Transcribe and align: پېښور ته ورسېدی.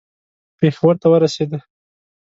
پېښور 0.59 0.95
ته 1.01 1.07
ورسېدی. 1.11 1.59